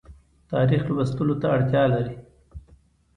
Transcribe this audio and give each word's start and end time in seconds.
تاریخ 0.51 0.83
لوستلو 0.95 1.35
ته 1.41 1.47
اړتیا 1.55 1.83
لري 1.93 2.15